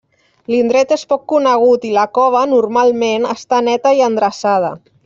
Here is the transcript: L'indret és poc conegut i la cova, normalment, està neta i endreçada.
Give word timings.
L'indret 0.53 0.93
és 0.95 1.03
poc 1.13 1.27
conegut 1.33 1.85
i 1.91 1.93
la 1.99 2.07
cova, 2.19 2.43
normalment, 2.57 3.31
està 3.39 3.65
neta 3.71 3.97
i 4.01 4.07
endreçada. 4.11 4.79